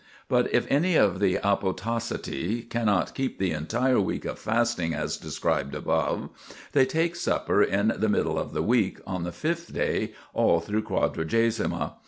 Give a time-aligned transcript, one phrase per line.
[0.27, 5.75] But if any of the apotactitae cannot keep the entire week of fasting as described
[5.75, 6.29] above,
[6.71, 10.81] they take supper in the middle (of the week), on the fifth day, all through
[10.85, 11.93] Quadragesima.